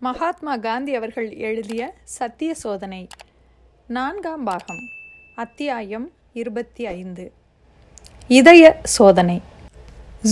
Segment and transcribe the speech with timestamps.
[0.00, 3.06] மகாத்மா காந்தி அவர்கள் எழுதிய சத்திய சோதனை
[3.86, 4.78] நான்காம் பாகம்
[5.36, 7.32] அத்தியாயம் இருபத்தி ஐந்து.
[8.28, 9.40] இதய சோதனை.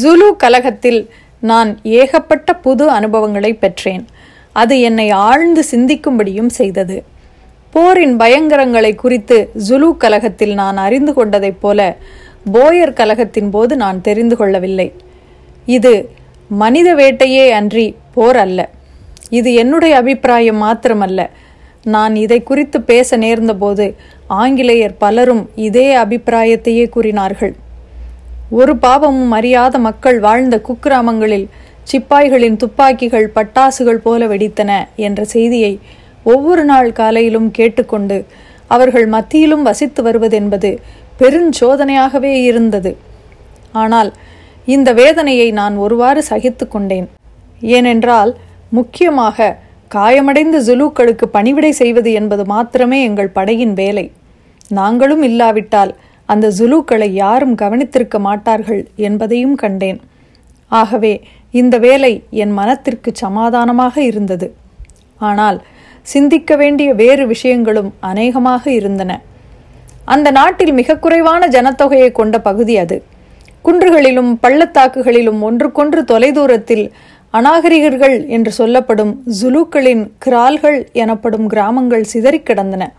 [0.03, 4.07] ஜுலு கலகத்தில் நான் ஏகப்பட்ட புது அனுபவங்களை பெற்றேன்.
[4.53, 7.05] அது என்னை ஆழ்ந்து சிந்திக்கும்படியும் செய்தது.
[7.71, 11.97] போரின் பயங்கரங்களை குறித்து ஜுலு கலகத்தில் நான் அறிந்து கொண்டதைப் போல
[12.53, 14.93] போயர் கலகத்தின் போது நான் தெரிந்து கொள்ளவில்லை.
[15.67, 16.11] இது
[16.49, 18.77] மனித வேட்டையே அன்றி போர் அல்ல.
[19.37, 21.21] இது என்னுடைய அபிப்பிராயம் மாத்திரமல்ல.
[21.95, 23.87] நான் இதை குறித்து பேச நேர்ந்தபோது
[24.43, 27.55] ஆங்கிலேயர் பலரும் இதே அபிப்பிராயத்தையே கூறினார்கள்.
[28.51, 31.47] ஒரு பாவமும் அறியாத மக்கள் வாழ்ந்த குக்கிராமங்களில்
[31.91, 34.71] சிப்பாய்களின் துப்பாக்கிகள் பட்டாசுகள் போல வெடித்தன
[35.07, 35.73] என்ற செய்தியை
[36.33, 38.19] ஒவ்வொரு நாள் காலையிலும் கேட்டுக்கொண்டு
[38.75, 40.71] அவர்கள் மத்தியிலும் வசித்து வருவதென்பது
[41.21, 42.91] பெருஞ்சோதனையாகவே இருந்தது.
[43.83, 44.11] ஆனால்
[44.75, 47.09] இந்த வேதனையை நான் ஒருவாறு சகித்து கொண்டேன்.
[47.77, 48.33] ஏனென்றால்
[48.69, 49.57] முக்கியமாக
[49.95, 54.13] காயமடைந்த ஜுலூக்களுக்கு பணிவிடை செய்வது என்பது மாத்திரமே எங்கள் படையின் வேலை.
[54.69, 60.01] நாங்களும் இல்லாவிட்டால் அந்த ஜுலூக்களை யாரும் கவனித்திருக்க மாட்டார்கள் என்பதையும் கண்டேன்.
[60.69, 64.55] ஆகவே இந்த வேலை என் மனத்திற்கு சமாதானமாக இருந்தது.
[65.19, 65.63] ஆனால்
[66.03, 69.21] சிந்திக்க வேண்டிய வேறு விஷயங்களும் அநேகமாக இருந்தன.
[70.05, 73.03] அந்த நாட்டில் மிக குறைவான ஜனத்தொகையை கொண்ட பகுதி அது.
[73.65, 76.93] குன்றுகளிலும் பள்ளத்தாக்குகளிலும் ஒன்றுக்கொன்று தொலைதூரத்தில்
[77.35, 82.93] அநாகரிகர்கள் என்று சொல்லப்படும் ஜுலுக்களின் கிரால்கள் எனப்படும் கிராமங்கள் சிதறிக் கிடந்தன.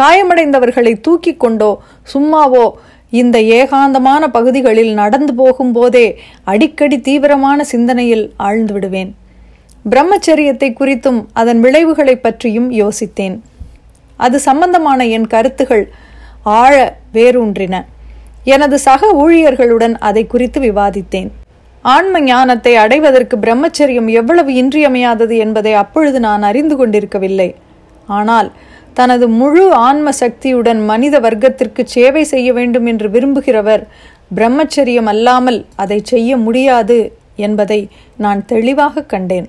[0.00, 1.78] காயமடைந்தவர்களை தூக்கி கொண்டோ
[2.14, 2.70] சும்மாவோ
[3.10, 9.16] இந்த ஏகாந்தமான பகுதிகளில் நடந்து போகும்போதே அடிக்கடி தீவிரமான சிந்தனையில் ஆழ்ந்து விடுவேன்.
[9.90, 13.36] பிரம்மச்சரியத்தை குறித்தும் அதன் விளைவுகளை பற்றியும் யோசித்தேன்.
[14.16, 15.84] அது சம்பந்தமான என் கருத்துகள்
[16.42, 17.84] ஆழ வேரூன்றின.
[18.44, 21.30] எனது சக ஊழியர்களுடன் அதை குறித்து விவாதித்தேன்.
[21.94, 27.48] ஆன்ம ஞானத்தை அடைவதற்கு பிரம்மச்சரியம் எவ்வளவு இன்றியமையாதது என்பதை அப்பொழுது நான் அறிந்து கொண்டிருக்கவில்லை.
[28.08, 28.48] ஆனால்
[28.98, 33.82] தனது முழு ஆன்ம சக்தியுடன் மனித வர்க்கத்திற்கு சேவை செய்ய வேண்டும் என்று விரும்புகிறவர்
[34.36, 36.98] பிரம்மச்சரியம் அல்லாமல் அதை செய்ய முடியாது
[37.46, 37.80] என்பதை
[38.24, 39.46] நான் தெளிவாக கண்டேன்.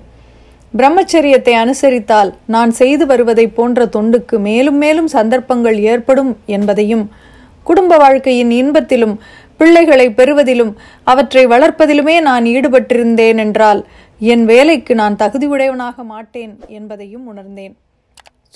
[0.74, 7.04] பிரம்மச்சரியத்தை அனுசரித்தால் நான் செய்து வருவதை போன்ற தொண்டுக்கு மேலும் மேலும் சந்தர்ப்பங்கள் ஏற்படும் என்பதையும்
[7.66, 9.14] குடும்ப வாழ்க்கையின் இன்பத்திலும்
[9.60, 10.72] பிள்ளைகளை பெறுவதிலும்
[11.10, 13.80] அவற்றை வளர்ப்பதிலுமே நான் ஈடுபட்டிருந்தேன் என்றால்
[14.32, 17.74] என் வேலைக்கு நான் தகுதியுடையவனாக மாட்டேன் என்பதையும் உணர்ந்தேன்.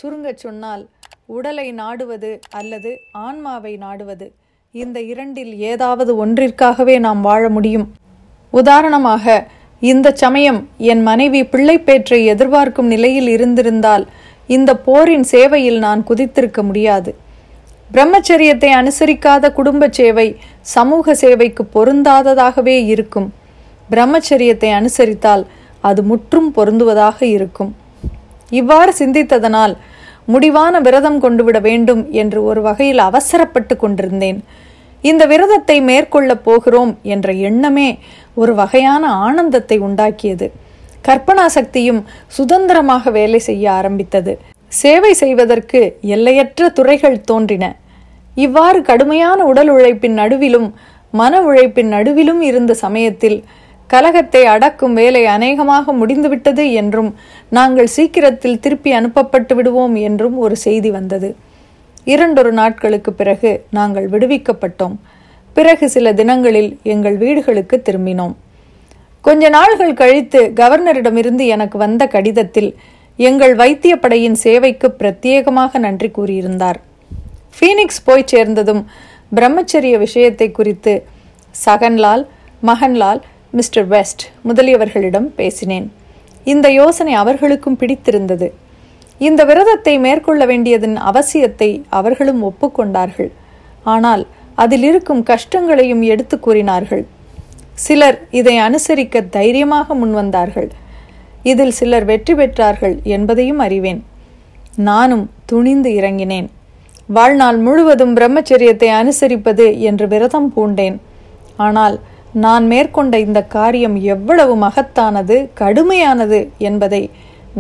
[0.01, 0.85] சுருங்கச் சொன்னால்
[1.37, 2.31] உடலை நாடுவது
[2.61, 2.91] அல்லது
[3.27, 4.27] ஆன்மாவை நாடுவது
[4.75, 7.87] இந்த இரண்டில் ஏதாவது ஒன்றிற்காகவே நாம் வாழ முடியும்.
[8.53, 9.35] உதாரணமாக
[9.83, 14.05] இந்த சமயம் என் மனைவி பிள்ளைப்பேற்றை எதிர்பார்க்கும் நிலையில் இருந்திருந்தால்
[14.57, 17.11] இந்த போரின் சேவையில் நான் குதித்திருக்க முடியாது.
[17.95, 20.27] பிரம்மச்சரியத்தை அனுசரிக்காத குடும்ப சேவை
[20.61, 23.27] சமூக சேவைக்கு பொருந்தாததாகவே இருக்கும்.
[23.91, 25.43] பிரம்மச்சரியத்தை அனுசரித்தால்
[25.81, 27.73] அது முற்றும் பொருந்துவதாக இருக்கும்.
[28.51, 29.75] இவ்வாறு சிந்தித்ததனால்
[30.25, 34.39] முடிவான விரதம் கொண்டுவிட வேண்டும் என்று ஒரு வகையில் அவசரப்பட்டு கொண்டிருந்தேன்.
[35.01, 37.89] இந்த விரதத்தை மேற்கொள்ளப் போகிறோம் என்ற எண்ணமே
[38.35, 40.49] ஒரு வகையான ஆனந்தத்தை உண்டாக்கியது.
[41.09, 42.01] கற்பனா சக்தியும்
[42.39, 44.35] சுதந்திரமாக வேலை செய்ய ஆரம்பித்தது.
[44.73, 45.81] சேவை செய்வதற்கு
[46.15, 47.65] எல்லையற்ற துறைகள் தோன்றின.
[48.35, 50.73] இவ்வாறு கடுமையான உடல் உழைப்பின் நடுவிலும்
[51.11, 53.45] மன உழைப்பின் நடுவிலும் இருந்த சமயத்தில்
[53.91, 57.15] கலகத்தை அடக்கும் வேலை அநேகமாக முடிந்துவிட்டது என்றும்
[57.49, 61.37] நாங்கள் சீக்கிரத்தில் திருப்பி அனுப்பப்பட்டு விடுவோம் என்றும் ஒரு செய்தி வந்தது.
[62.05, 64.95] இரண்டொரு நாட்களுக்கு பிறகு நாங்கள் விடுவிக்கப்பட்டோம்.
[65.55, 68.35] பிறகு சில தினங்களில் எங்கள் வீடுகளுக்கு திரும்பினோம்.
[69.21, 72.77] கொஞ்ச நாள்கள் கழித்து கவர்னரிடமிருந்து எனக்கு வந்த கடிதத்தில்
[73.17, 76.81] எங்கள் வைத்திய படையின் சேவைக்கு பிரத்யேகமாக நன்றி கூறியிருந்தார்.
[77.57, 78.83] ஃபீனிக்ஸ் போய் சேர்ந்ததும்
[79.37, 80.95] பிரம்மச்சரிய விஷயத்தை குறித்து
[81.55, 82.25] சகன்லால்
[82.69, 83.21] மகன்லால்
[83.59, 85.87] மிஸ்டர் வெஸ்ட் முதலியவர்களிடம் பேசினேன்.
[86.53, 88.49] இந்த யோசனை அவர்களுக்கும் பிடித்திருந்தது.
[89.27, 91.69] இந்த விரதத்தை மேற்கொள்ள வேண்டியதன் அவசியத்தை
[91.99, 93.31] அவர்களும் ஒப்புக்கொண்டார்கள்.
[93.95, 94.23] ஆனால்
[94.63, 97.05] அதில் இருக்கும் கஷ்டங்களையும் எடுத்து கூறினார்கள்.
[97.85, 100.71] சிலர் இதை அனுசரிக்க தைரியமாக முன்வந்தார்கள்.
[101.51, 104.01] இதில் சிலர் வெற்றி பெற்றார்கள் என்பதையும் அறிவேன்.
[104.89, 106.49] நானும் துணிந்து இறங்கினேன்.
[107.17, 110.97] வாழ்நாள் முழுவதும் பிரம்மச்சரியத்தை அனுசரிப்பது என்று விரதம் பூண்டேன்.
[111.65, 111.97] ஆனால்
[112.45, 116.39] நான் மேற்கொண்ட இந்த காரியம் எவ்வளவு மகத்தானது கடுமையானது
[116.69, 117.03] என்பதை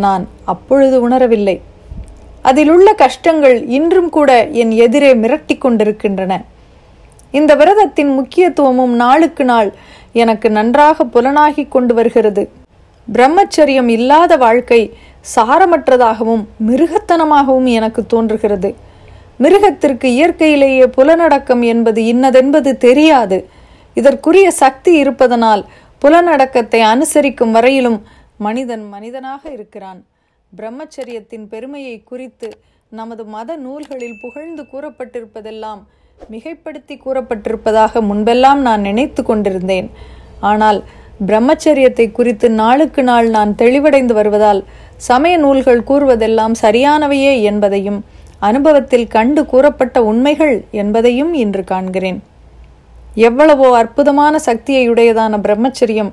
[0.04, 0.22] நான்
[0.52, 1.56] அப்பொழுது உணரவில்லை.
[2.50, 4.30] அதிலுள்ள கஷ்டங்கள் இன்றும் கூட
[4.62, 6.32] என் எதிரே மிரட்டி கொண்டிருக்கின்றன.
[7.38, 9.70] இந்த விரதத்தின் முக்கியத்துவமும் நாளுக்கு நாள்
[10.22, 12.42] எனக்கு நன்றாக புலனாகி கொண்டு வருகிறது.
[13.08, 14.80] பிரம்மச்சரியம் இல்லாத வாழ்க்கை
[15.34, 18.70] சாரமற்றதாகவும் மிருகத்தனமாகவும் எனக்கு தோன்றுகிறது.
[19.42, 23.38] மிருகத்திற்கு இயற்கையிலேயே புலனடக்கம் என்பது இன்னதென்பது தெரியாது.
[23.96, 25.62] இதற்குரிய சக்தி இருப்பதனால்
[26.02, 27.98] புலனடக்கத்தை அனுசரிக்கும் வரையிலும்
[28.46, 30.00] மனிதன் மனிதனாக இருக்கிறான்.
[30.52, 32.48] பிரம்மச்சரியத்தின் பெருமையை குறித்து
[33.00, 35.82] நமது மத நூல்களில் புகழ்ந்து கூறப்பட்டிருப்பதெல்லாம்
[36.32, 39.88] மிகைப்படுத்தி கூறப்பட்டிருப்பதாக முன்பெல்லாம் நான் நினைத்து கொண்டிருந்தேன்.
[40.50, 40.80] ஆனால்
[41.28, 44.60] பிரம்மச்சரியத்தை குறித்து நாளுக்கு நாள் நான் தெளிவடைந்து வருவதால்
[45.08, 48.00] சமய நூல்கள் கூறுவதெல்லாம் சரியானவையே என்பதையும்
[48.48, 52.20] அனுபவத்தில் கண்டு கூறப்பட்ட உண்மைகள் என்பதையும் இன்று காண்கிறேன்.
[53.28, 56.10] எவ்வளவோ அற்புதமான சக்தியையுடையதான பிரம்மச்சரியம்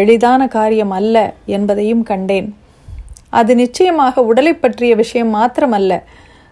[0.00, 1.16] எளிதான காரியம் அல்ல
[1.56, 2.48] என்பதையும் கண்டேன்.
[3.38, 5.92] அது நிச்சயமாக உடலை பற்றிய விஷயம் மாத்திரமல்ல.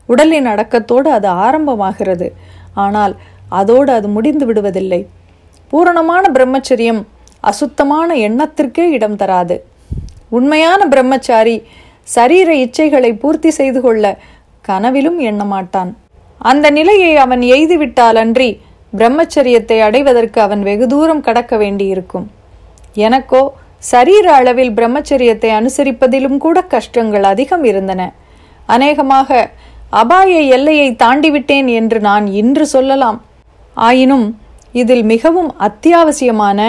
[0.09, 2.29] உடலின் அடக்கத்தோடு அது ஆரம்பமாகிறது.
[2.85, 3.15] ஆனால்
[3.61, 5.00] அதோடு அது முடிந்து விடுவதில்லை.
[5.73, 7.00] பூரணமான பிரம்மச்சரியம்
[7.50, 9.56] அசுத்தமான எண்ணத்திற்கே இடம் தராது.
[10.29, 11.56] உண்மையான பிரம்மச்சாரி
[12.15, 14.05] சரீர இச்சைகளை பூர்த்தி செய்து கொள்ள
[14.69, 15.90] கனவிலும் எண்ணமாட்டான்.
[16.50, 18.50] அந்த நிலையை அவன் எய்துவிட்டால் அன்றி
[18.93, 22.26] பிரம்மச்சரியத்தை அடைவதற்கு அவன் வெகு தூரம் கடக்க வேண்டியிருக்கும்.
[23.06, 23.43] எனக்கோ
[23.93, 28.02] சரீர அளவில் பிரம்மச்சரியத்தை அனுசரிப்பதிலும் கூட கஷ்டங்கள் அதிகம் இருந்தன.
[28.75, 29.31] அநேகமாக
[30.02, 33.19] அபாய எல்லையை தாண்டிவிட்டேன் என்று நான் இன்று சொல்லலாம்.
[33.76, 34.26] ஆயினும்
[34.81, 36.61] இதில் மிகவும் அத்தியாவசியமான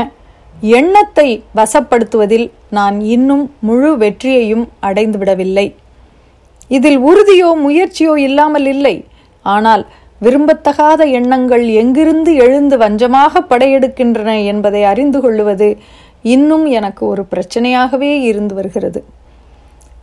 [0.78, 2.46] எண்ணத்தை வசப்படுத்துவதில்
[2.78, 5.68] நான் இன்னும் முழு வெற்றியையும் அடைந்துவிடவில்லை.
[6.72, 8.96] இதில் உறுதியோ முயற்சியோ இல்லாமல் இல்லை.
[9.46, 9.84] ஆனால்
[10.22, 15.70] விரும்பத்தகாத எண்ணங்கள் எங்கிருந்து எழுந்து வஞ்சமாக படையெடுக்கின்றன என்பதை அறிந்து கொள்ளுவது
[16.34, 19.00] இன்னும் எனக்கு ஒரு பிரச்சனையாகவே இருந்து வருகிறது.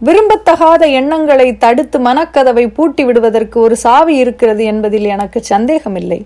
[0.01, 6.21] விரும்பத்தகாத எண்ணங்களை தடுத்து மனக்கதவை பூட்டி விடுவதற்கு ஒரு சாவி இருக்கிறது என்பதில் எனக்கு சந்தேகமில்லை.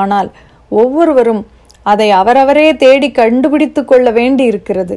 [0.00, 0.28] ஆனால்
[0.70, 1.42] ஒவ்வொருவரும்
[1.92, 4.96] அதை அவரவரே தேடி கண்டுபிடித்து கொள்ள வேண்டி இருக்கிறது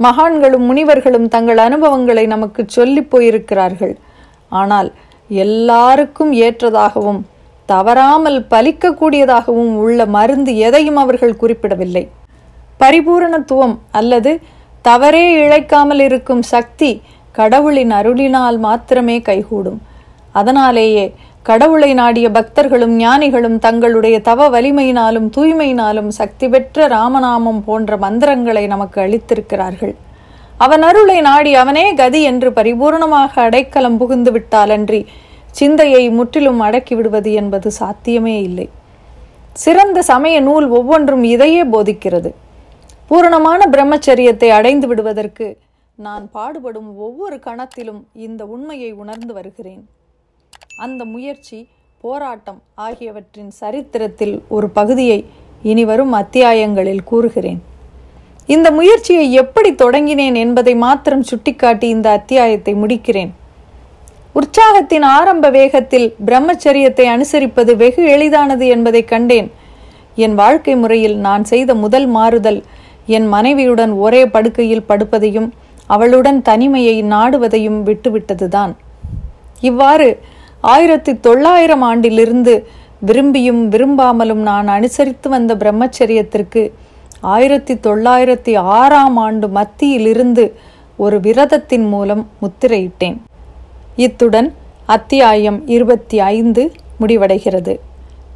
[0.00, 3.94] மகான்களும் முனிவர்களும் தங்கள் அனுபவங்களை நமக்கு சொல்லி போயிருக்கிறார்கள்.
[4.60, 4.88] ஆனால்
[5.44, 7.20] எல்லாருக்கும் ஏற்றதாகவும்
[7.68, 12.04] தவறாமல் பலிக்கக்கூடியதாகவும் உள்ள மருந்து எதையும் அவர்கள் குறிப்பிடவில்லை.
[12.82, 14.32] பரிபூரணத்துவம் அல்லது
[14.88, 16.90] தவறே இழைக்காமல் இருக்கும் சக்தி
[17.38, 19.80] கடவுளின் அருளினால் மாத்திரமே கைகூடும்.
[20.40, 21.04] அதனாலேயே
[21.48, 29.94] கடவுளை நாடிய பக்தர்களும் ஞானிகளும் தங்களுடைய தவ வலிமையினாலும் தூய்மையினாலும் சக்தி பெற்ற ராமநாமம் போன்ற மந்திரங்களை நமக்கு அளித்திருக்கிறார்கள்.
[30.64, 35.00] அவன் அருளை நாடி அவனே கதி என்று பரிபூர்ணமாக அடைக்கலம் புகுந்து விட்டாலன்றி
[35.58, 38.66] சிந்தையை முற்றிலும் அடக்கி விடுவது என்பது சாத்தியமே இல்லை.
[39.62, 42.30] சிறந்த சமய நூல் ஒவ்வொன்றும் இதையே போதிக்கிறது.
[43.08, 45.46] பூரணமான பிரம்மச்சரியத்தை அடைந்து விடுவதற்கு
[45.98, 49.82] நான் பாடுபடும் ஒவ்வொரு கணத்திலும் இந்த உண்மையை உணர்ந்து வருகிறேன்.
[50.84, 51.58] அந்த முயற்சி
[52.04, 55.18] போராட்டம் ஆகியவற்றின் சரித்திரத்தில் ஒரு பகுதியை
[55.72, 57.60] இனிவரும் அத்தியாயங்களில் கூறுகிறேன்.
[58.48, 63.30] இந்த முயற்சியை எப்படி தொடங்கினேன் என்பதை மாத்திரம் சுட்டிக்காட்டி இந்த அத்தியாயத்தை முடிக்கிறேன்.
[64.32, 69.50] உற்சாகத்தின் ஆரம்ப வேகத்தில் பிரம்மச்சரியத்தை அனுசரிப்பது வெகு எளிதானது என்பதை கண்டேன்.
[70.16, 72.64] என் வாழ்க்கை முறையில் நான் செய்த முதல் மாறுதல்
[73.06, 75.48] என் மனைவியுடன் ஒரே படுக்கையில் படுப்பதையும்
[75.86, 78.72] அவளுடன் தனிமையை நாடுவதையும் விட்டுவிட்டதுதான்.
[79.60, 80.20] இவ்வாறு
[80.60, 82.66] ஆயிரத்தி தொள்ளாயிரம் ஆண்டிலிருந்து
[83.06, 86.72] விரும்பியும் விரும்பாமலும் நான் அனுசரித்து வந்த பிரம்மச்சரியத்திற்கு
[87.22, 90.52] ஆயிரத்தி தொள்ளாயிரத்தி ஆறாம் ஆண்டு மத்தியிலிருந்து
[90.96, 93.16] ஒரு விரதத்தின் மூலம் முத்திரையிட்டேன்.
[93.96, 94.54] இத்துடன்
[94.86, 97.78] அத்தியாயம் இருபத்தி ஐந்து முடிவடைகிறது.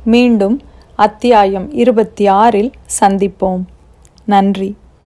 [0.05, 0.63] மீண்டும்
[0.95, 3.63] அத்தியாயம் இருபத்தி ஆறில் சந்திப்போம்.
[4.25, 4.77] நன்றி.